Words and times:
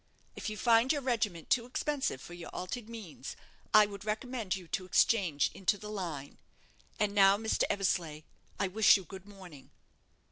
If 0.35 0.49
you 0.49 0.57
find 0.57 0.91
your 0.91 1.03
regiment 1.03 1.51
too 1.51 1.67
expensive 1.67 2.19
for 2.21 2.33
your 2.33 2.49
altered 2.49 2.89
means, 2.89 3.35
I 3.71 3.85
would 3.85 4.03
recommend 4.03 4.55
you 4.55 4.67
to 4.69 4.85
exchange 4.85 5.51
into 5.53 5.77
the 5.77 5.91
line. 5.91 6.39
And 6.99 7.13
now, 7.13 7.37
Mr. 7.37 7.65
Eversleigh, 7.69 8.23
I 8.59 8.67
wish 8.67 8.97
you 8.97 9.03
good 9.05 9.27
morning." 9.27 9.69